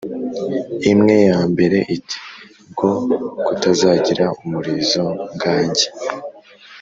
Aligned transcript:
Imwe 0.91 1.15
ya 1.29 1.39
mbere 1.51 1.77
iti: 1.95 2.17
Bwo 2.71 2.91
kutagira 3.45 4.25
umurizo 4.43 5.03
ngange 5.33 5.85